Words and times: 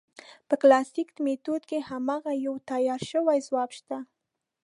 په 0.47 0.55
کلاسیک 0.61 1.09
میتود 1.25 1.61
کې 1.69 1.85
هماغه 1.89 2.33
یو 2.45 2.55
تیار 2.69 3.01
شوی 3.11 3.39
ځواب 3.47 3.69
شته. 3.77 3.97